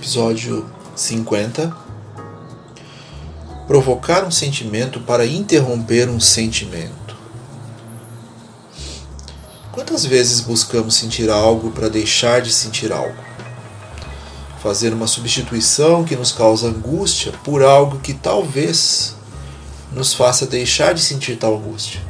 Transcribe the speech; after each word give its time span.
Episódio 0.00 0.64
50 0.96 1.76
Provocar 3.66 4.24
um 4.24 4.30
sentimento 4.30 4.98
para 5.00 5.26
interromper 5.26 6.08
um 6.08 6.18
sentimento. 6.18 7.14
Quantas 9.70 10.06
vezes 10.06 10.40
buscamos 10.40 10.94
sentir 10.94 11.28
algo 11.28 11.70
para 11.72 11.90
deixar 11.90 12.40
de 12.40 12.50
sentir 12.50 12.90
algo? 12.90 13.14
Fazer 14.62 14.94
uma 14.94 15.06
substituição 15.06 16.02
que 16.02 16.16
nos 16.16 16.32
causa 16.32 16.68
angústia 16.68 17.32
por 17.44 17.62
algo 17.62 17.98
que 17.98 18.14
talvez 18.14 19.14
nos 19.92 20.14
faça 20.14 20.46
deixar 20.46 20.94
de 20.94 21.02
sentir 21.02 21.36
tal 21.36 21.58
angústia, 21.58 22.00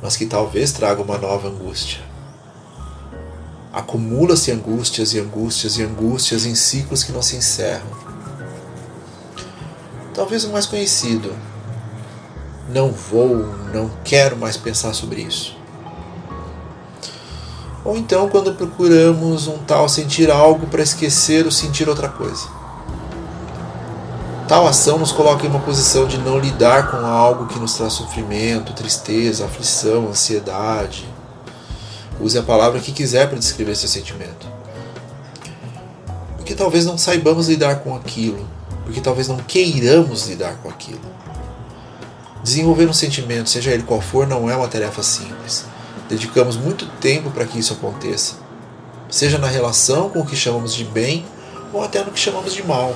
mas 0.00 0.16
que 0.16 0.24
talvez 0.24 0.72
traga 0.72 1.02
uma 1.02 1.18
nova 1.18 1.48
angústia 1.48 2.09
acumula-se 3.72 4.50
angústias 4.50 5.14
e 5.14 5.20
angústias 5.20 5.78
e 5.78 5.82
angústias 5.82 6.44
em 6.44 6.54
ciclos 6.54 7.04
que 7.04 7.12
não 7.12 7.22
se 7.22 7.36
encerram. 7.36 7.86
Talvez 10.14 10.44
o 10.44 10.50
mais 10.50 10.66
conhecido. 10.66 11.32
Não 12.68 12.92
vou, 12.92 13.46
não 13.72 13.90
quero 14.04 14.36
mais 14.36 14.56
pensar 14.56 14.92
sobre 14.92 15.22
isso. 15.22 15.56
Ou 17.84 17.96
então 17.96 18.28
quando 18.28 18.54
procuramos 18.54 19.46
um 19.46 19.58
tal 19.58 19.88
sentir 19.88 20.30
algo 20.30 20.66
para 20.66 20.82
esquecer 20.82 21.44
ou 21.44 21.50
sentir 21.50 21.88
outra 21.88 22.08
coisa. 22.08 22.46
Tal 24.46 24.66
ação 24.66 24.98
nos 24.98 25.12
coloca 25.12 25.46
em 25.46 25.48
uma 25.48 25.60
posição 25.60 26.06
de 26.06 26.18
não 26.18 26.38
lidar 26.38 26.90
com 26.90 27.06
algo 27.06 27.46
que 27.46 27.58
nos 27.58 27.74
traz 27.74 27.92
sofrimento, 27.92 28.72
tristeza, 28.72 29.44
aflição, 29.44 30.08
ansiedade, 30.08 31.08
Use 32.20 32.38
a 32.38 32.42
palavra 32.42 32.80
que 32.80 32.92
quiser 32.92 33.28
para 33.28 33.38
descrever 33.38 33.74
seu 33.74 33.88
sentimento. 33.88 34.46
Porque 36.36 36.54
talvez 36.54 36.84
não 36.84 36.98
saibamos 36.98 37.48
lidar 37.48 37.76
com 37.76 37.94
aquilo, 37.96 38.46
porque 38.84 39.00
talvez 39.00 39.26
não 39.26 39.38
queiramos 39.38 40.26
lidar 40.28 40.56
com 40.56 40.68
aquilo. 40.68 41.00
Desenvolver 42.42 42.86
um 42.86 42.92
sentimento, 42.92 43.48
seja 43.48 43.70
ele 43.70 43.82
qual 43.82 44.00
for, 44.00 44.26
não 44.26 44.50
é 44.50 44.56
uma 44.56 44.68
tarefa 44.68 45.02
simples. 45.02 45.64
Dedicamos 46.08 46.56
muito 46.56 46.86
tempo 47.00 47.30
para 47.30 47.44
que 47.44 47.58
isso 47.58 47.72
aconteça, 47.72 48.34
seja 49.08 49.38
na 49.38 49.46
relação 49.46 50.10
com 50.10 50.20
o 50.20 50.26
que 50.26 50.34
chamamos 50.34 50.74
de 50.74 50.84
bem 50.84 51.24
ou 51.72 51.84
até 51.84 52.04
no 52.04 52.10
que 52.10 52.18
chamamos 52.18 52.52
de 52.52 52.62
mal. 52.62 52.94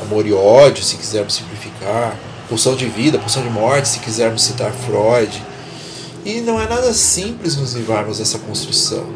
Amor 0.00 0.26
e 0.26 0.32
ódio, 0.32 0.84
se 0.84 0.96
quisermos 0.96 1.34
simplificar, 1.34 2.16
pulsão 2.48 2.76
de 2.76 2.86
vida, 2.86 3.18
pulsão 3.18 3.42
de 3.42 3.50
morte, 3.50 3.88
se 3.88 3.98
quisermos 3.98 4.42
citar 4.42 4.72
Freud, 4.72 5.42
e 6.28 6.42
não 6.42 6.60
é 6.60 6.68
nada 6.68 6.92
simples 6.92 7.56
nos 7.56 7.72
livrarmos 7.72 8.18
dessa 8.18 8.38
construção. 8.38 9.06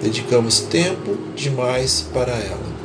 Dedicamos 0.00 0.60
tempo 0.60 1.14
demais 1.36 2.06
para 2.14 2.32
ela. 2.32 2.76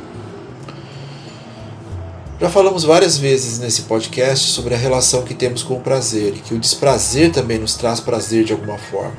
Já 2.38 2.50
falamos 2.50 2.84
várias 2.84 3.16
vezes 3.16 3.58
nesse 3.58 3.82
podcast 3.82 4.50
sobre 4.50 4.74
a 4.74 4.76
relação 4.76 5.22
que 5.22 5.32
temos 5.32 5.62
com 5.62 5.76
o 5.76 5.80
prazer 5.80 6.34
e 6.36 6.40
que 6.40 6.52
o 6.52 6.58
desprazer 6.58 7.32
também 7.32 7.58
nos 7.58 7.74
traz 7.74 7.98
prazer 7.98 8.44
de 8.44 8.52
alguma 8.52 8.76
forma. 8.76 9.16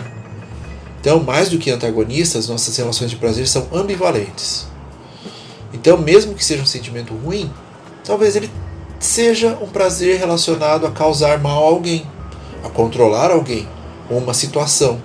Então, 1.02 1.24
mais 1.24 1.50
do 1.50 1.58
que 1.58 1.72
antagonistas, 1.72 2.48
nossas 2.48 2.78
relações 2.78 3.10
de 3.10 3.16
prazer 3.16 3.48
são 3.48 3.68
ambivalentes. 3.74 4.68
Então, 5.74 5.98
mesmo 5.98 6.36
que 6.36 6.46
seja 6.46 6.62
um 6.62 6.68
sentimento 6.68 7.12
ruim, 7.16 7.52
talvez 8.04 8.36
ele 8.36 8.52
seja 9.00 9.58
um 9.60 9.68
prazer 9.68 10.20
relacionado 10.20 10.86
a 10.86 10.92
causar 10.92 11.40
mal 11.40 11.64
a 11.64 11.68
alguém, 11.68 12.06
a 12.64 12.70
controlar 12.70 13.32
alguém, 13.32 13.68
uma 14.18 14.34
situação, 14.34 15.02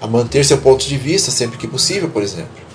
a 0.00 0.06
manter 0.06 0.44
seu 0.44 0.58
ponto 0.58 0.86
de 0.86 0.96
vista 0.96 1.30
sempre 1.30 1.56
que 1.56 1.66
possível, 1.66 2.08
por 2.08 2.22
exemplo, 2.22 2.66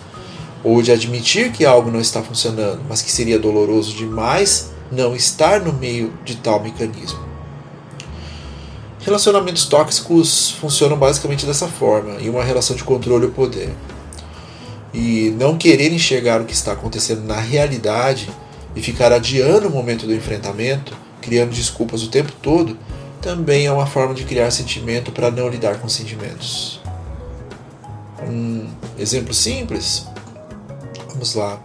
ou 0.64 0.82
de 0.82 0.92
admitir 0.92 1.52
que 1.52 1.66
algo 1.66 1.90
não 1.90 2.00
está 2.00 2.22
funcionando, 2.22 2.82
mas 2.88 3.02
que 3.02 3.12
seria 3.12 3.40
doloroso 3.40 3.96
demais 3.96 4.72
não 4.92 5.16
estar 5.16 5.62
no 5.62 5.74
meio 5.74 6.14
de 6.26 6.36
tal 6.36 6.62
mecanismo. 6.62 7.20
Relacionamentos 9.00 9.66
tóxicos 9.66 10.52
funcionam 10.52 10.96
basicamente 10.96 11.46
dessa 11.46 11.68
forma, 11.68 12.22
em 12.22 12.30
uma 12.30 12.44
relação 12.44 12.76
de 12.76 12.84
controle 12.84 13.26
ou 13.26 13.32
poder. 13.32 13.74
E 14.94 15.34
não 15.40 15.58
querer 15.58 15.92
enxergar 15.92 16.42
o 16.42 16.46
que 16.46 16.54
está 16.54 16.74
acontecendo 16.74 17.24
na 17.24 17.40
realidade 17.40 18.30
e 18.76 18.82
ficar 18.82 19.12
adiando 19.12 19.70
o 19.70 19.72
momento 19.72 20.06
do 20.06 20.14
enfrentamento, 20.14 20.96
criando 21.20 21.52
desculpas 21.52 22.04
o 22.04 22.10
tempo 22.10 22.32
todo, 22.44 22.78
também 23.22 23.68
é 23.68 23.72
uma 23.72 23.86
forma 23.86 24.14
de 24.14 24.26
criar 24.26 24.50
sentimento 24.52 25.12
para 25.12 25.30
não 25.30 25.48
lidar 25.48 25.80
com 25.80 25.88
sentimentos. 25.88 26.82
Um 28.28 28.68
exemplo 28.98 29.34
simples. 29.34 30.08
Vamos 31.10 31.36
lá. 31.36 31.62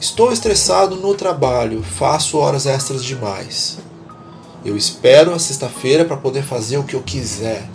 Estou 0.00 0.32
estressado 0.32 0.96
no 0.96 1.14
trabalho, 1.14 1.82
faço 1.82 2.38
horas 2.38 2.66
extras 2.66 3.04
demais. 3.04 3.78
Eu 4.64 4.76
espero 4.76 5.32
a 5.34 5.38
sexta-feira 5.38 6.04
para 6.04 6.16
poder 6.16 6.42
fazer 6.42 6.78
o 6.78 6.84
que 6.84 6.94
eu 6.94 7.02
quiser. 7.02 7.68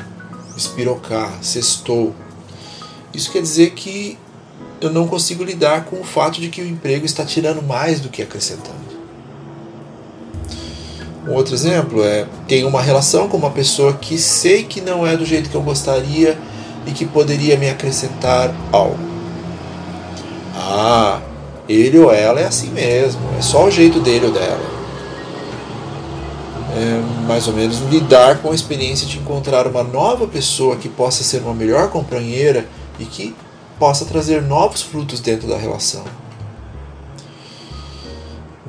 Espirocar, 0.58 1.44
sextou. 1.44 2.14
Isso 3.14 3.32
quer 3.32 3.42
dizer 3.42 3.72
que 3.72 4.18
eu 4.82 4.92
não 4.92 5.08
consigo 5.08 5.44
lidar 5.44 5.86
com 5.86 6.00
o 6.00 6.04
fato 6.04 6.42
de 6.42 6.50
que 6.50 6.62
o 6.62 6.68
emprego 6.68 7.06
está 7.06 7.24
tirando 7.26 7.62
mais 7.62 8.00
do 8.00 8.10
que 8.10 8.22
acrescentando. 8.22 8.99
Um 11.30 11.36
outro 11.36 11.54
exemplo 11.54 12.04
é: 12.04 12.26
tenho 12.48 12.68
uma 12.68 12.82
relação 12.82 13.30
com 13.30 13.38
uma 13.38 13.52
pessoa 13.52 13.94
que 13.94 14.18
sei 14.18 14.64
que 14.64 14.82
não 14.82 15.06
é 15.06 15.16
do 15.16 15.24
jeito 15.24 15.48
que 15.48 15.56
eu 15.56 15.62
gostaria 15.62 16.36
e 16.88 16.92
que 16.92 17.06
poderia 17.06 17.56
me 17.56 17.70
acrescentar 17.70 18.52
algo. 18.72 18.98
Ah, 20.56 21.22
ele 21.70 22.00
ou 22.00 22.12
ela 22.12 22.40
é 22.40 22.48
assim 22.48 22.72
mesmo, 22.72 23.22
é 23.38 23.42
só 23.44 23.66
o 23.66 23.72
jeito 23.72 24.00
dele 24.00 24.26
ou 24.26 24.32
dela. 24.32 24.80
É 26.76 27.28
mais 27.28 27.48
ou 27.48 27.54
menos 27.54 27.80
lidar 27.92 28.40
com 28.40 28.52
a 28.52 28.56
experiência 28.56 29.06
de 29.06 29.20
encontrar 29.20 29.68
uma 29.68 29.84
nova 29.84 30.26
pessoa 30.26 30.78
que 30.78 30.90
possa 30.90 31.24
ser 31.24 31.42
uma 31.44 31.54
melhor 31.54 31.90
companheira 31.90 32.68
e 33.00 33.06
que 33.06 33.36
possa 33.78 34.04
trazer 34.04 34.42
novos 34.42 34.82
frutos 34.82 35.20
dentro 35.20 35.48
da 35.48 35.58
relação. 35.58 36.04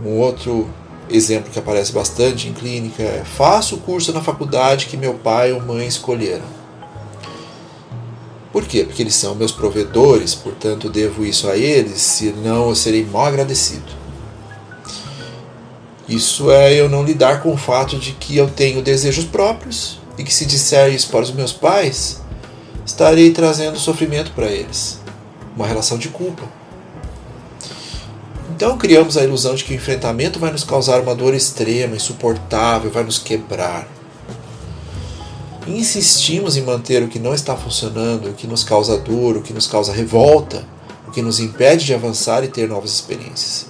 Um 0.05 0.19
outro 0.19 0.69
exemplo 1.11 1.51
que 1.51 1.59
aparece 1.59 1.93
bastante 1.93 2.49
em 2.49 2.53
clínica 2.53 3.03
é: 3.03 3.25
faço 3.25 3.77
o 3.77 3.79
curso 3.79 4.13
na 4.13 4.23
faculdade 4.23 4.87
que 4.87 4.97
meu 4.97 5.15
pai 5.15 5.53
ou 5.53 5.61
mãe 5.61 5.87
escolheram. 5.87 6.61
Por 8.53 8.65
quê? 8.65 8.85
Porque 8.85 9.03
eles 9.03 9.15
são 9.15 9.35
meus 9.35 9.53
provedores, 9.53 10.35
portanto 10.35 10.89
devo 10.89 11.25
isso 11.25 11.49
a 11.49 11.57
eles, 11.57 12.01
senão 12.03 12.69
eu 12.69 12.75
serei 12.75 13.05
mal 13.05 13.27
agradecido. 13.27 14.01
Isso 16.09 16.51
é 16.51 16.75
eu 16.75 16.89
não 16.89 17.05
lidar 17.05 17.41
com 17.41 17.53
o 17.53 17.57
fato 17.57 17.97
de 17.97 18.11
que 18.13 18.37
eu 18.37 18.51
tenho 18.51 18.83
desejos 18.83 19.25
próprios 19.25 20.01
e 20.19 20.25
que 20.25 20.35
se 20.35 20.45
disser 20.45 20.93
isso 20.93 21.09
para 21.09 21.23
os 21.23 21.31
meus 21.31 21.53
pais, 21.53 22.21
estarei 22.85 23.31
trazendo 23.31 23.79
sofrimento 23.79 24.33
para 24.33 24.51
eles. 24.51 24.99
Uma 25.55 25.69
relação 25.69 25.97
de 25.97 26.09
culpa. 26.09 26.60
Então 28.55 28.77
criamos 28.77 29.17
a 29.17 29.25
ilusão 29.25 29.55
de 29.55 29.65
que 29.65 29.73
o 29.73 29.77
enfrentamento 29.77 30.39
vai 30.39 30.51
nos 30.51 30.65
causar 30.65 31.01
uma 31.01 31.15
dor 31.15 31.35
extrema, 31.35 31.97
insuportável, 31.97 32.91
vai 32.91 33.05
nos 33.05 33.19
quebrar. 33.19 33.89
insistimos 35.67 36.57
em 36.57 36.63
manter 36.63 37.03
o 37.03 37.09
que 37.09 37.19
não 37.19 37.33
está 37.33 37.57
funcionando, 37.57 38.31
o 38.31 38.35
que 38.35 38.47
nos 38.47 38.65
causa 38.65 38.99
dor, 38.99 39.37
o 39.37 39.43
que 39.43 39.53
nos 39.53 39.67
causa 39.67 39.93
revolta, 39.93 40.65
o 41.07 41.11
que 41.11 41.23
nos 41.23 41.39
impede 41.39 41.85
de 41.85 41.95
avançar 41.95 42.43
e 42.43 42.49
ter 42.49 42.69
novas 42.69 42.91
experiências. 42.93 43.67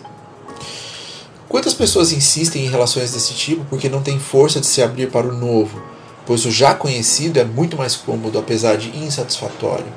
Quantas 1.49 1.75
pessoas 1.75 2.13
insistem 2.13 2.65
em 2.65 2.71
relações 2.71 3.13
desse 3.13 3.35
tipo 3.35 3.65
porque 3.65 3.89
não 3.89 4.03
têm 4.03 4.19
força 4.21 4.61
de 4.61 4.67
se 4.67 4.83
abrir 4.83 5.11
para 5.11 5.27
o 5.27 5.37
novo, 5.37 5.83
pois 6.25 6.45
o 6.47 6.51
já 6.51 6.75
conhecido 6.75 7.39
é 7.39 7.45
muito 7.45 7.77
mais 7.77 7.97
cômodo, 7.97 8.39
apesar 8.39 8.77
de 8.77 8.97
insatisfatório? 8.97 9.93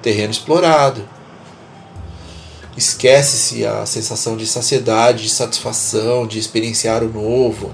Terreno 0.00 0.30
explorado, 0.30 1.06
Esquece-se 2.76 3.64
a 3.64 3.86
sensação 3.86 4.36
de 4.36 4.46
saciedade, 4.46 5.22
de 5.22 5.28
satisfação, 5.28 6.26
de 6.26 6.38
experienciar 6.38 7.04
o 7.04 7.08
novo. 7.08 7.72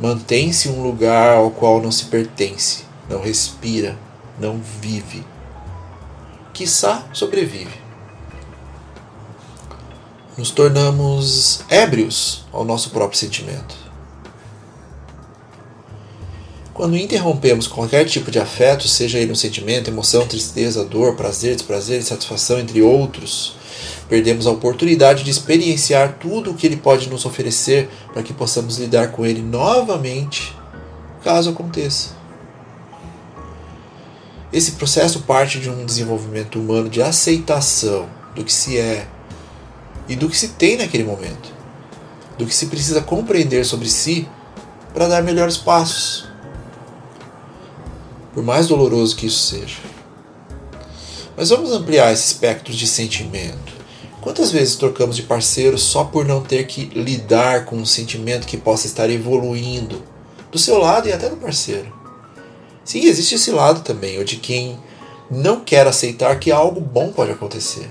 Mantém-se 0.00 0.68
um 0.68 0.82
lugar 0.82 1.36
ao 1.36 1.50
qual 1.50 1.80
não 1.80 1.90
se 1.90 2.04
pertence, 2.04 2.84
não 3.08 3.20
respira, 3.20 3.98
não 4.38 4.60
vive. 4.80 5.24
quiçá 6.52 7.04
sobrevive. 7.12 7.74
Nos 10.38 10.50
tornamos 10.50 11.62
ébrios 11.68 12.46
ao 12.52 12.64
nosso 12.64 12.90
próprio 12.90 13.18
sentimento. 13.18 13.85
Quando 16.76 16.94
interrompemos 16.94 17.66
qualquer 17.66 18.04
tipo 18.04 18.30
de 18.30 18.38
afeto, 18.38 18.86
seja 18.86 19.18
ele 19.18 19.32
um 19.32 19.34
sentimento, 19.34 19.88
emoção, 19.88 20.26
tristeza, 20.26 20.84
dor, 20.84 21.16
prazer, 21.16 21.56
desprazer, 21.56 22.02
satisfação, 22.04 22.58
entre 22.58 22.82
outros, 22.82 23.56
perdemos 24.10 24.46
a 24.46 24.50
oportunidade 24.50 25.24
de 25.24 25.30
experienciar 25.30 26.18
tudo 26.20 26.50
o 26.50 26.54
que 26.54 26.66
ele 26.66 26.76
pode 26.76 27.08
nos 27.08 27.24
oferecer 27.24 27.88
para 28.12 28.22
que 28.22 28.34
possamos 28.34 28.76
lidar 28.76 29.10
com 29.10 29.24
ele 29.24 29.40
novamente, 29.40 30.54
caso 31.24 31.48
aconteça. 31.48 32.10
Esse 34.52 34.72
processo 34.72 35.20
parte 35.20 35.58
de 35.58 35.70
um 35.70 35.82
desenvolvimento 35.86 36.60
humano 36.60 36.90
de 36.90 37.00
aceitação 37.00 38.06
do 38.34 38.44
que 38.44 38.52
se 38.52 38.76
é 38.76 39.08
e 40.06 40.14
do 40.14 40.28
que 40.28 40.36
se 40.36 40.48
tem 40.48 40.76
naquele 40.76 41.04
momento, 41.04 41.50
do 42.36 42.44
que 42.44 42.54
se 42.54 42.66
precisa 42.66 43.00
compreender 43.00 43.64
sobre 43.64 43.88
si 43.88 44.28
para 44.92 45.08
dar 45.08 45.22
melhores 45.22 45.56
passos, 45.56 46.35
por 48.36 48.44
mais 48.44 48.68
doloroso 48.68 49.16
que 49.16 49.24
isso 49.24 49.38
seja. 49.46 49.78
Mas 51.34 51.48
vamos 51.48 51.72
ampliar 51.72 52.12
esse 52.12 52.26
espectro 52.26 52.70
de 52.70 52.86
sentimento. 52.86 53.72
Quantas 54.20 54.50
vezes 54.50 54.76
trocamos 54.76 55.16
de 55.16 55.22
parceiro 55.22 55.78
só 55.78 56.04
por 56.04 56.22
não 56.26 56.42
ter 56.42 56.66
que 56.66 56.84
lidar 56.94 57.64
com 57.64 57.76
um 57.76 57.86
sentimento 57.86 58.46
que 58.46 58.58
possa 58.58 58.86
estar 58.86 59.08
evoluindo 59.08 60.02
do 60.52 60.58
seu 60.58 60.76
lado 60.76 61.08
e 61.08 61.14
até 61.14 61.30
do 61.30 61.38
parceiro? 61.38 61.90
Sim, 62.84 63.06
existe 63.06 63.36
esse 63.36 63.50
lado 63.50 63.80
também, 63.80 64.18
o 64.18 64.24
de 64.24 64.36
quem 64.36 64.78
não 65.30 65.60
quer 65.60 65.86
aceitar 65.86 66.38
que 66.38 66.52
algo 66.52 66.78
bom 66.78 67.12
pode 67.12 67.32
acontecer. 67.32 67.90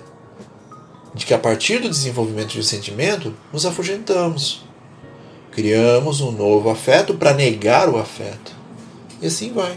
De 1.11 1.25
que 1.25 1.33
a 1.33 1.39
partir 1.39 1.79
do 1.79 1.89
desenvolvimento 1.89 2.49
de 2.49 2.59
um 2.59 2.63
sentimento, 2.63 3.33
nos 3.51 3.65
afugentamos. 3.65 4.63
Criamos 5.49 6.21
um 6.21 6.31
novo 6.31 6.69
afeto 6.69 7.15
para 7.15 7.33
negar 7.33 7.89
o 7.89 7.97
afeto. 7.97 8.53
E 9.19 9.25
assim 9.25 9.51
vai. 9.51 9.75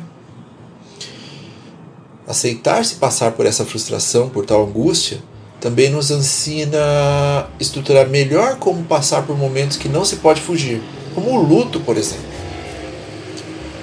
Aceitar-se 2.29 2.97
passar 2.97 3.33
por 3.33 3.47
essa 3.47 3.65
frustração, 3.65 4.29
por 4.29 4.45
tal 4.45 4.63
angústia, 4.63 5.19
também 5.59 5.89
nos 5.89 6.11
ensina 6.11 6.79
a 6.79 7.49
estruturar 7.59 8.07
melhor 8.07 8.57
como 8.59 8.85
passar 8.85 9.27
por 9.27 9.37
momentos 9.37 9.79
que 9.79 9.89
não 9.89 10.05
se 10.05 10.17
pode 10.17 10.43
fugir, 10.43 10.83
como 11.15 11.31
o 11.31 11.43
luto, 11.43 11.81
por 11.81 11.97
exemplo. 11.97 12.27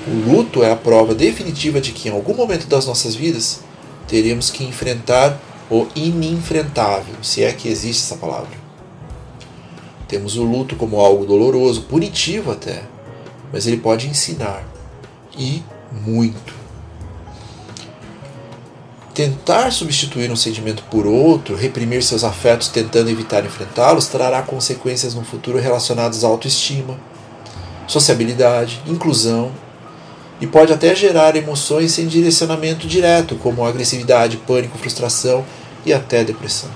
O 0.07 0.31
luto 0.31 0.63
é 0.63 0.71
a 0.71 0.75
prova 0.75 1.15
definitiva 1.15 1.81
de 1.81 1.92
que 1.92 2.07
em 2.07 2.12
algum 2.12 2.36
momento 2.36 2.68
das 2.68 2.86
nossas 2.86 3.15
vidas 3.15 3.62
teremos 4.07 4.51
que 4.51 4.63
enfrentar 4.63 5.41
o 5.69 5.88
ininfrentável, 5.95 7.15
se 7.24 7.44
é 7.44 7.51
que 7.51 7.68
existe 7.68 8.03
essa 8.03 8.15
palavra. 8.15 8.56
Temos 10.07 10.38
o 10.38 10.44
luto 10.44 10.75
como 10.75 11.00
algo 11.00 11.25
doloroso, 11.25 11.81
punitivo 11.81 12.51
até, 12.51 12.83
mas 13.51 13.65
ele 13.65 13.77
pode 13.77 14.07
ensinar 14.07 14.63
e 15.36 15.63
muito. 16.06 16.64
Tentar 19.15 19.71
substituir 19.71 20.29
um 20.29 20.35
sentimento 20.35 20.83
por 20.91 21.07
outro, 21.07 21.56
reprimir 21.56 22.03
seus 22.03 22.25
afetos 22.25 22.67
tentando 22.67 23.09
evitar 23.09 23.45
enfrentá-los, 23.45 24.07
trará 24.07 24.41
consequências 24.41 25.15
no 25.15 25.23
futuro 25.23 25.57
relacionadas 25.57 26.25
à 26.25 26.27
autoestima, 26.27 27.00
sociabilidade, 27.88 28.83
inclusão 28.85 29.53
e 30.41 30.45
pode 30.45 30.73
até 30.73 30.94
gerar 30.94 31.38
emoções 31.38 31.94
sem 31.94 32.07
direcionamento 32.07 32.88
direto, 32.88 33.38
como 33.38 33.63
agressividade, 33.63 34.35
pânico, 34.35 34.77
frustração 34.77 35.45
e 35.85 35.94
até 35.94 36.25
depressão. 36.25 36.69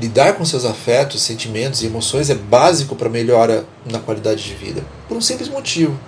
Lidar 0.00 0.34
com 0.34 0.44
seus 0.44 0.64
afetos, 0.64 1.20
sentimentos 1.20 1.82
e 1.82 1.86
emoções 1.86 2.30
é 2.30 2.36
básico 2.36 2.94
para 2.94 3.08
melhora 3.08 3.66
na 3.90 3.98
qualidade 3.98 4.44
de 4.44 4.54
vida, 4.54 4.84
por 5.08 5.16
um 5.16 5.20
simples 5.20 5.48
motivo. 5.48 5.98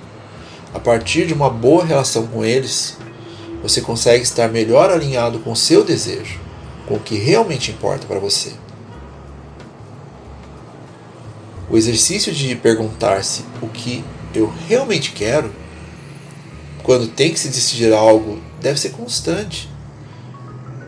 A 0.73 0.79
partir 0.79 1.27
de 1.27 1.35
uma 1.35 1.51
boa 1.51 1.85
relação 1.85 2.29
com 2.29 2.45
eles, 2.45 2.97
você 3.65 3.81
consegue 3.81 4.23
estar 4.23 4.47
melhor 4.49 4.91
alinhado 4.91 5.39
com 5.39 5.51
o 5.51 5.57
seu 5.57 5.83
desejo, 5.83 6.39
com 6.87 6.97
o 6.97 7.01
que 7.01 7.17
realmente 7.17 7.71
importa 7.71 8.07
para 8.07 8.19
você. 8.19 8.53
O 11.71 11.79
exercício 11.79 12.31
de 12.31 12.55
perguntar-se 12.57 13.43
o 13.63 13.69
que 13.69 14.05
eu 14.35 14.53
realmente 14.69 15.13
quero, 15.13 15.51
quando 16.83 17.09
tem 17.09 17.33
que 17.33 17.41
se 17.41 17.49
decidir 17.49 17.91
algo, 17.95 18.39
deve 18.61 18.79
ser 18.79 18.91
constante. 18.91 19.67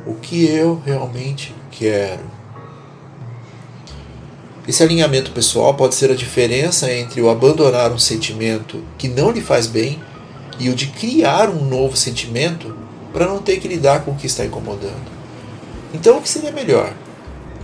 O 0.05 0.12
que 0.12 0.44
eu 0.44 0.82
realmente 0.84 1.55
quero. 1.70 2.31
Esse 4.69 4.82
alinhamento 4.82 5.31
pessoal 5.31 5.73
pode 5.73 5.94
ser 5.94 6.11
a 6.11 6.14
diferença 6.14 6.93
entre 6.93 7.23
o 7.23 7.31
abandonar 7.31 7.90
um 7.90 7.99
sentimento 7.99 8.84
que 8.99 9.08
não 9.08 9.31
lhe 9.31 9.40
faz 9.40 9.67
bem 9.67 9.99
e 10.58 10.69
o 10.69 10.75
de 10.75 10.87
criar 10.88 11.49
um 11.49 11.64
novo 11.64 11.97
sentimento 11.97 12.76
para 13.12 13.26
não 13.26 13.38
ter 13.38 13.58
que 13.58 13.69
lidar 13.69 14.05
com 14.05 14.12
o 14.12 14.17
que 14.17 14.26
está 14.26 14.44
incomodando. 14.44 15.17
Então, 15.94 16.19
o 16.19 16.23
que 16.23 16.29
seria 16.29 16.53
melhor? 16.53 16.93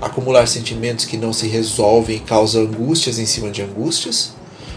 Acumular 0.00 0.47
sentimentos 0.47 1.05
que 1.05 1.17
não 1.17 1.33
se 1.33 1.47
resolvem 1.47 2.17
e 2.17 2.21
causam 2.21 2.62
angústias 2.62 3.19
em 3.19 3.27
cima 3.27 3.50
de 3.50 3.62
angústias? 3.62 4.33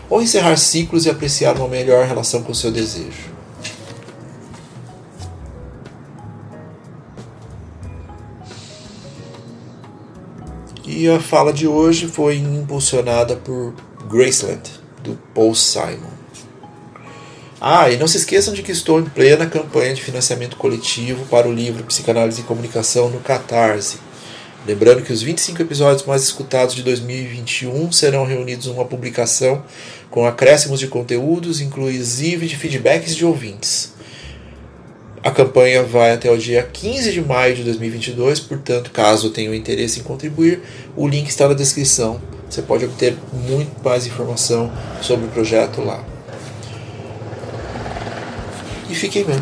ou 0.10 0.22
encerrar 0.22 0.58
ciclos 0.58 1.06
e 1.06 1.10
apreciar 1.10 1.56
uma 1.58 1.68
melhor 1.68 2.06
relação 2.06 2.44
com 2.44 2.52
o 2.52 2.56
seu 2.56 2.72
desejo. 2.72 3.34
E 10.86 11.10
a 11.10 11.20
fala 11.20 11.52
de 11.52 11.68
hoje 11.68 12.08
foi 12.08 12.38
impulsionada 12.38 13.36
por 13.36 13.74
Graceland, 14.08 14.62
do 15.04 15.18
Paul 15.34 15.56
Simon. 15.56 16.25
Ah, 17.68 17.90
e 17.90 17.98
não 17.98 18.08
se 18.08 18.18
esqueçam 18.18 18.54
de 18.54 18.62
que 18.62 18.72
estou 18.72 19.00
em 19.00 19.06
plena 19.06 19.48
campanha 19.48 19.96
de 19.96 20.04
financiamento 20.04 20.56
coletivo 20.56 21.26
para 21.26 21.48
o 21.48 21.52
livro 21.52 21.84
Psicanálise 21.84 22.42
e 22.42 22.44
Comunicação 22.44 23.10
no 23.10 23.20
Catarse. 23.20 23.98
Lembrando 24.68 25.02
que 25.02 25.12
os 25.12 25.24
25 25.24 25.64
episódios 25.64 26.06
mais 26.06 26.22
escutados 26.22 26.76
de 26.76 26.84
2021 26.84 27.92
serão 27.92 28.24
reunidos 28.24 28.68
em 28.68 28.70
uma 28.70 28.86
publicação 28.86 29.63
com 30.12 30.28
acréscimos 30.28 30.80
de 30.80 30.88
conteúdos, 30.88 31.60
inclusive 31.60 32.46
de 32.46 32.56
feedbacks 32.56 33.16
de 33.16 33.25
ouvintes. 33.25 33.96
A 35.24 35.32
campanha 35.32 35.82
vai 35.82 36.12
até 36.12 36.30
o 36.30 36.38
dia 36.38 36.62
15 36.62 37.13
de 37.13 37.22
maio 37.22 37.56
de 37.56 37.63
2022, 37.63 38.42
portanto, 38.42 38.92
caso 38.92 39.32
tenham 39.32 39.56
interesse 39.56 40.01
em 40.01 40.04
contribuir, 40.04 40.62
o 40.96 41.08
link 41.08 41.30
está 41.30 41.48
na 41.48 41.56
descrição. 41.56 42.22
Você 42.48 42.62
pode 42.62 42.86
obter 42.86 43.18
muito 43.34 43.84
mais 43.84 44.06
informação 44.06 44.72
sobre 45.01 45.25
o 45.25 45.30
projeto 45.30 45.82
lá 45.82 46.13
e 48.89 48.96
fiquei 48.96 49.24
bem. 49.24 49.42